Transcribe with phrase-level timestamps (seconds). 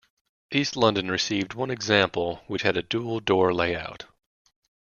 [0.51, 4.05] East London received one example which had a dual door layout.